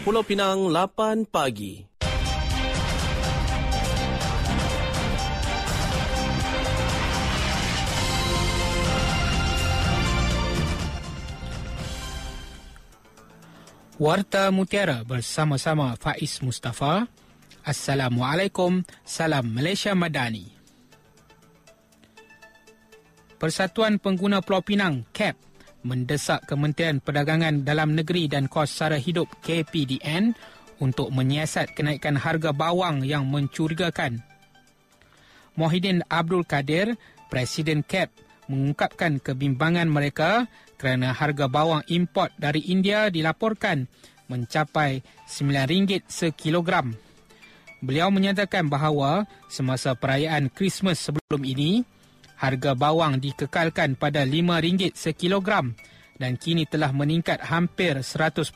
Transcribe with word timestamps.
Pulau 0.00 0.24
Pinang 0.24 0.72
8 0.72 1.28
pagi. 1.28 1.84
Warta 14.00 14.48
Mutiara 14.48 15.04
bersama-sama 15.04 15.92
Faiz 16.00 16.40
Mustafa. 16.40 17.04
Assalamualaikum, 17.60 18.80
salam 19.04 19.52
Malaysia 19.52 19.92
Madani. 19.92 20.48
Persatuan 23.36 24.00
Pengguna 24.00 24.40
Pulau 24.40 24.64
Pinang, 24.64 25.04
CAP, 25.12 25.36
mendesak 25.82 26.44
Kementerian 26.44 27.00
Perdagangan 27.00 27.64
Dalam 27.64 27.96
Negeri 27.96 28.28
dan 28.28 28.46
Kos 28.46 28.72
Sara 28.72 29.00
Hidup 29.00 29.28
KPDN 29.40 30.36
untuk 30.80 31.12
menyiasat 31.12 31.76
kenaikan 31.76 32.16
harga 32.16 32.52
bawang 32.56 33.04
yang 33.04 33.28
mencurigakan. 33.28 34.24
Mohidin 35.54 36.00
Abdul 36.08 36.48
Kadir, 36.48 36.96
Presiden 37.28 37.84
CAP, 37.84 38.10
mengungkapkan 38.48 39.20
kebimbangan 39.22 39.86
mereka 39.86 40.48
kerana 40.80 41.12
harga 41.12 41.46
bawang 41.46 41.84
import 41.92 42.32
dari 42.40 42.64
India 42.72 43.12
dilaporkan 43.12 43.86
mencapai 44.26 45.04
RM9 45.28 46.08
sekilogram. 46.08 46.96
Beliau 47.80 48.12
menyatakan 48.12 48.68
bahawa 48.68 49.24
semasa 49.48 49.96
perayaan 49.96 50.52
Christmas 50.52 51.00
sebelum 51.00 51.42
ini, 51.44 51.84
harga 52.40 52.72
bawang 52.72 53.20
dikekalkan 53.20 54.00
pada 54.00 54.24
RM5 54.24 54.96
sekilogram 54.96 55.76
dan 56.16 56.40
kini 56.40 56.64
telah 56.64 56.92
meningkat 56.92 57.44
hampir 57.44 58.00
100% 58.00 58.48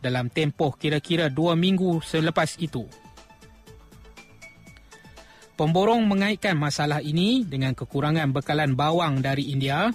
dalam 0.00 0.32
tempoh 0.32 0.72
kira-kira 0.76 1.28
dua 1.28 1.52
minggu 1.56 2.00
selepas 2.00 2.56
itu. 2.60 2.88
Pemborong 5.54 6.02
mengaitkan 6.08 6.58
masalah 6.58 6.98
ini 6.98 7.46
dengan 7.46 7.78
kekurangan 7.78 8.34
bekalan 8.34 8.74
bawang 8.74 9.22
dari 9.22 9.54
India 9.54 9.92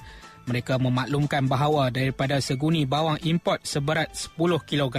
mereka 0.50 0.82
memaklumkan 0.82 1.46
bahawa 1.46 1.94
daripada 1.94 2.42
seguni 2.42 2.90
bawang 2.90 3.22
import 3.22 3.62
seberat 3.70 4.10
10 4.18 4.34
kg, 4.66 4.98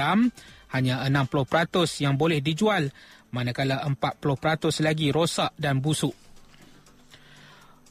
hanya 0.70 1.02
60% 1.10 2.06
yang 2.06 2.14
boleh 2.14 2.38
dijual, 2.38 2.86
manakala 3.34 3.82
40% 3.82 4.86
lagi 4.86 5.10
rosak 5.10 5.50
dan 5.58 5.82
busuk. 5.82 6.14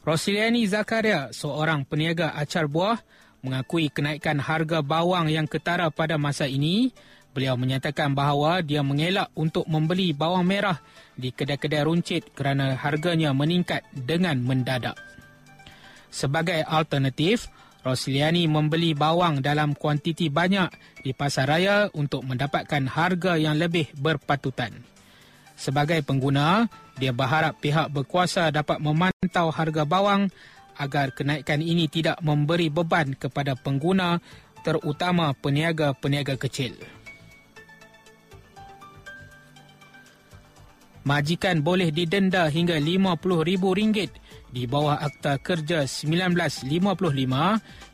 Rosiliani 0.00 0.64
Zakaria, 0.64 1.28
seorang 1.28 1.84
peniaga 1.84 2.32
acar 2.32 2.64
buah, 2.64 2.96
mengakui 3.44 3.92
kenaikan 3.92 4.40
harga 4.40 4.80
bawang 4.80 5.28
yang 5.28 5.44
ketara 5.44 5.92
pada 5.92 6.16
masa 6.16 6.48
ini. 6.48 6.92
Beliau 7.30 7.54
menyatakan 7.54 8.10
bahawa 8.10 8.58
dia 8.64 8.82
mengelak 8.82 9.30
untuk 9.38 9.62
membeli 9.70 10.10
bawang 10.10 10.42
merah 10.42 10.82
di 11.14 11.30
kedai-kedai 11.30 11.86
runcit 11.86 12.32
kerana 12.34 12.74
harganya 12.74 13.30
meningkat 13.30 13.86
dengan 13.94 14.40
mendadak. 14.42 14.98
Sebagai 16.10 16.64
alternatif, 16.66 17.46
Rosliani 17.86 18.50
membeli 18.50 18.92
bawang 18.98 19.40
dalam 19.44 19.78
kuantiti 19.78 20.26
banyak 20.26 20.68
di 21.06 21.14
pasar 21.14 21.48
raya 21.48 21.86
untuk 21.94 22.26
mendapatkan 22.26 22.88
harga 22.88 23.38
yang 23.38 23.56
lebih 23.56 23.88
berpatutan. 23.94 24.74
Sebagai 25.60 26.00
pengguna, 26.00 26.72
dia 26.96 27.12
berharap 27.12 27.60
pihak 27.60 27.92
berkuasa 27.92 28.48
dapat 28.48 28.80
memantau 28.80 29.52
harga 29.52 29.84
bawang 29.84 30.32
agar 30.80 31.12
kenaikan 31.12 31.60
ini 31.60 31.84
tidak 31.84 32.16
memberi 32.24 32.72
beban 32.72 33.12
kepada 33.12 33.52
pengguna 33.52 34.24
terutama 34.64 35.36
peniaga-peniaga 35.36 36.40
kecil. 36.40 36.80
Majikan 41.00 41.64
boleh 41.64 41.88
didenda 41.88 42.44
hingga 42.52 42.76
RM50,000 42.76 43.64
di 44.52 44.68
bawah 44.68 45.00
Akta 45.00 45.40
Kerja 45.40 45.88
1955 45.88 46.76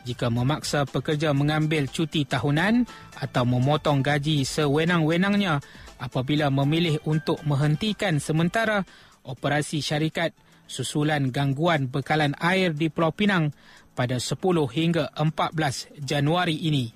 jika 0.02 0.26
memaksa 0.26 0.82
pekerja 0.90 1.30
mengambil 1.30 1.86
cuti 1.86 2.26
tahunan 2.26 2.82
atau 3.14 3.44
memotong 3.46 4.02
gaji 4.02 4.42
sewenang-wenangnya 4.42 5.62
apabila 6.02 6.50
memilih 6.50 6.98
untuk 7.06 7.38
menghentikan 7.46 8.18
sementara 8.18 8.82
operasi 9.22 9.78
syarikat 9.78 10.34
susulan 10.66 11.30
gangguan 11.30 11.86
bekalan 11.86 12.34
air 12.42 12.74
di 12.74 12.90
Pulau 12.90 13.14
Pinang 13.14 13.54
pada 13.94 14.18
10 14.18 14.34
hingga 14.66 15.14
14 15.14 15.94
Januari 16.02 16.58
ini. 16.58 16.90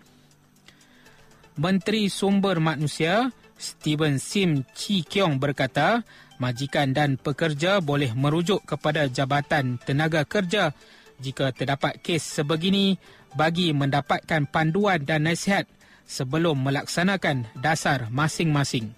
Menteri 1.55 2.11
Sumber 2.11 2.59
Manusia 2.59 3.31
Stephen 3.61 4.17
Sim 4.17 4.65
Chi 4.73 5.05
Kiong 5.05 5.37
berkata, 5.37 6.01
majikan 6.41 6.97
dan 6.97 7.21
pekerja 7.21 7.85
boleh 7.85 8.17
merujuk 8.17 8.65
kepada 8.65 9.05
Jabatan 9.05 9.77
Tenaga 9.85 10.25
Kerja 10.25 10.73
jika 11.21 11.53
terdapat 11.53 12.01
kes 12.01 12.41
sebegini 12.41 12.97
bagi 13.37 13.77
mendapatkan 13.77 14.49
panduan 14.49 15.05
dan 15.05 15.29
nasihat 15.29 15.69
sebelum 16.09 16.65
melaksanakan 16.65 17.47
dasar 17.61 18.09
masing-masing. 18.09 18.97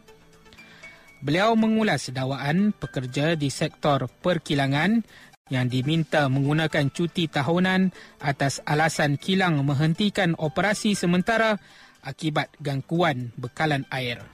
Beliau 1.22 1.58
mengulas 1.58 2.08
dakwaan 2.14 2.70
pekerja 2.70 3.34
di 3.34 3.50
sektor 3.50 4.06
perkilangan 4.06 5.02
yang 5.50 5.66
diminta 5.68 6.30
menggunakan 6.32 6.88
cuti 6.88 7.28
tahunan 7.28 7.92
atas 8.22 8.62
alasan 8.64 9.20
kilang 9.20 9.60
menghentikan 9.66 10.38
operasi 10.38 10.96
sementara 10.96 11.60
akibat 12.02 12.50
gangguan 12.58 13.30
bekalan 13.36 13.84
air. 13.92 14.31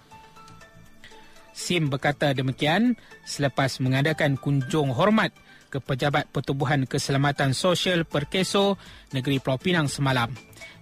Sim 1.58 1.91
berkata 1.91 2.30
demikian 2.30 2.94
selepas 3.26 3.82
mengadakan 3.82 4.38
kunjung 4.38 4.94
hormat 4.94 5.34
ke 5.74 5.82
Pejabat 5.82 6.30
Pertubuhan 6.30 6.86
Keselamatan 6.86 7.50
Sosial 7.50 8.06
Perkeso 8.06 8.78
Negeri 9.10 9.42
Pulau 9.42 9.58
Pinang 9.58 9.91
semalam 9.91 10.30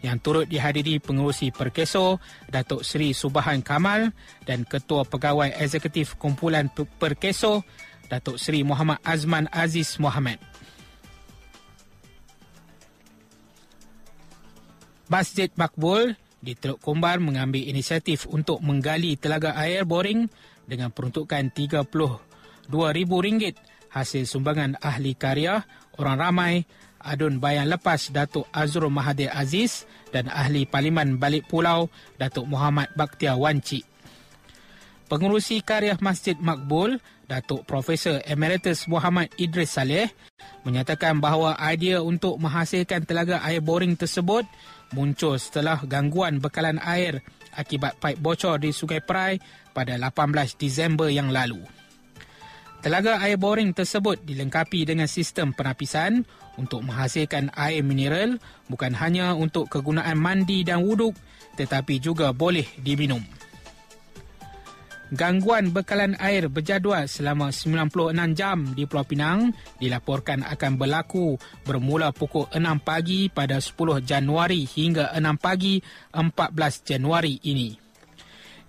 yang 0.05 0.21
turut 0.21 0.45
dihadiri 0.45 1.01
pengurusi 1.01 1.49
Perkeso 1.49 2.21
Datuk 2.53 2.85
Seri 2.85 3.17
Subahan 3.17 3.65
Kamal 3.65 4.13
dan 4.45 4.69
Ketua 4.69 5.09
Pegawai 5.09 5.57
Eksekutif 5.57 6.21
Kumpulan 6.21 6.69
Perkeso 6.69 7.65
Datuk 8.13 8.37
Seri 8.37 8.61
Muhammad 8.61 9.01
Azman 9.01 9.49
Aziz 9.49 9.97
Muhammad. 9.97 10.37
Masjid 15.09 15.49
Makbul 15.57 16.21
di 16.41 16.55
Teluk 16.55 16.81
Kumbar 16.85 17.19
mengambil 17.19 17.65
inisiatif 17.65 18.27
untuk 18.29 18.61
menggali 18.61 19.17
telaga 19.17 19.57
air 19.57 19.89
boring 19.89 20.29
dengan 20.67 20.91
peruntukan 20.93 21.49
RM32,000 21.55 23.55
hasil 23.97 24.29
sumbangan 24.29 24.77
ahli 24.83 25.15
karya, 25.17 25.65
orang 25.97 26.21
ramai, 26.21 26.69
adun 27.01 27.41
bayan 27.41 27.73
lepas 27.73 28.13
Datuk 28.13 28.45
Azrul 28.53 28.93
Mahathir 28.93 29.33
Aziz 29.33 29.89
dan 30.13 30.29
ahli 30.29 30.69
Parlimen 30.69 31.17
Balik 31.17 31.49
Pulau 31.49 31.89
Datuk 32.21 32.45
Muhammad 32.45 32.93
Bakhtiar 32.93 33.41
Wanci. 33.41 33.96
Pengurusi 35.07 35.63
karya 35.63 35.95
Masjid 36.03 36.35
Makbul, 36.35 36.99
Datuk 37.31 37.63
Profesor 37.63 38.19
Emeritus 38.27 38.91
Muhammad 38.91 39.31
Idris 39.39 39.79
Saleh, 39.79 40.11
menyatakan 40.67 41.23
bahawa 41.23 41.55
idea 41.63 42.03
untuk 42.03 42.35
menghasilkan 42.43 43.07
telaga 43.07 43.39
air 43.47 43.63
boring 43.63 43.95
tersebut 43.95 44.43
muncul 44.91 45.39
setelah 45.39 45.79
gangguan 45.87 46.43
bekalan 46.43 46.83
air 46.83 47.23
akibat 47.55 47.95
paip 48.03 48.19
bocor 48.19 48.59
di 48.59 48.75
Sungai 48.75 48.99
Perai 48.99 49.39
pada 49.71 49.95
18 49.95 50.59
Disember 50.59 51.07
yang 51.07 51.31
lalu. 51.31 51.63
Telaga 52.83 53.23
air 53.23 53.39
boring 53.39 53.79
tersebut 53.79 54.27
dilengkapi 54.27 54.91
dengan 54.91 55.07
sistem 55.07 55.55
penapisan 55.55 56.27
untuk 56.59 56.83
menghasilkan 56.83 57.55
air 57.55 57.87
mineral 57.87 58.43
bukan 58.67 58.91
hanya 58.99 59.39
untuk 59.39 59.71
kegunaan 59.71 60.19
mandi 60.19 60.67
dan 60.67 60.83
wuduk 60.83 61.15
tetapi 61.55 62.03
juga 62.03 62.35
boleh 62.35 62.67
diminum. 62.83 63.36
Gangguan 65.15 65.71
bekalan 65.71 66.19
air 66.19 66.51
berjadual 66.51 67.07
selama 67.07 67.55
96 67.55 68.11
jam 68.35 68.67
di 68.75 68.91
Pulau 68.91 69.07
Pinang 69.07 69.55
dilaporkan 69.79 70.43
akan 70.43 70.73
berlaku 70.75 71.39
bermula 71.63 72.11
pukul 72.11 72.51
6 72.51 72.59
pagi 72.83 73.31
pada 73.31 73.63
10 73.63 74.03
Januari 74.03 74.67
hingga 74.67 75.15
6 75.15 75.23
pagi 75.39 75.79
14 76.11 76.83
Januari 76.83 77.39
ini. 77.47 77.71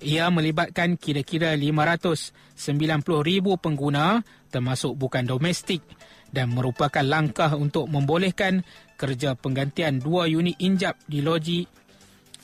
Ia 0.06 0.30
melibatkan 0.30 0.94
kira-kira 1.01 1.57
590,000 1.57 3.57
pengguna 3.57 4.22
termasuk 4.54 4.94
bukan 4.94 5.25
domestik 5.25 5.81
dan 6.30 6.54
merupakan 6.54 7.01
langkah 7.01 7.57
untuk 7.57 7.89
membolehkan 7.89 8.62
kerja 8.94 9.34
penggantian 9.34 9.98
dua 9.98 10.30
unit 10.30 10.54
injap 10.62 11.01
di 11.10 11.25
loji 11.25 11.66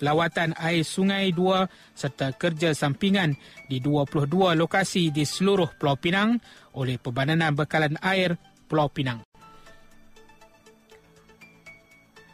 lawatan 0.04 0.52
air 0.60 0.84
sungai 0.84 1.32
2 1.32 1.96
serta 1.96 2.36
kerja 2.36 2.76
sampingan 2.76 3.40
di 3.72 3.80
22 3.80 4.60
lokasi 4.60 5.16
di 5.16 5.24
seluruh 5.24 5.72
Pulau 5.80 5.96
Pinang 5.96 6.36
oleh 6.76 7.00
Perbadanan 7.00 7.56
Bekalan 7.56 7.96
Air 8.04 8.36
Pulau 8.68 8.92
Pinang. 8.92 9.24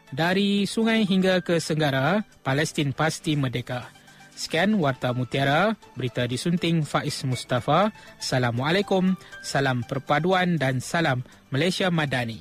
Dari 0.10 0.66
sungai 0.66 1.06
hingga 1.06 1.46
ke 1.46 1.62
Senggara, 1.62 2.26
Palestin 2.42 2.98
pasti 2.98 3.38
merdeka 3.38 3.94
Sekian 4.40 4.80
Warta 4.80 5.12
Mutiara, 5.12 5.76
berita 6.00 6.24
disunting 6.24 6.88
Faiz 6.88 7.28
Mustafa. 7.28 7.92
Assalamualaikum, 8.16 9.20
salam 9.44 9.84
perpaduan 9.84 10.56
dan 10.56 10.80
salam 10.80 11.28
Malaysia 11.52 11.92
Madani. 11.92 12.40